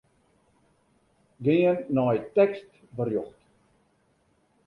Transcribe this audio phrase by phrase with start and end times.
[1.47, 3.39] Gean nei tekstberjocht.